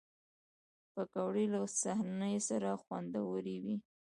پکورې 0.93 1.45
له 1.53 1.61
صحنه 1.81 2.29
سره 2.47 2.69
خوندورې 2.83 3.55
وي 3.63 3.77